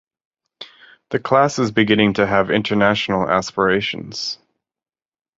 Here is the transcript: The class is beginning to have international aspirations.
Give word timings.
The 1.11 1.19
class 1.19 1.59
is 1.59 1.69
beginning 1.69 2.15
to 2.15 2.25
have 2.25 2.49
international 2.49 3.29
aspirations. 3.29 4.39